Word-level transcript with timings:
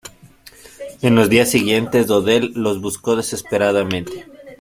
En 1.03 1.13
los 1.13 1.29
días 1.29 1.51
siguientes 1.51 2.09
Odell 2.09 2.53
los 2.55 2.81
buscó 2.81 3.15
desesperadamente. 3.15 4.25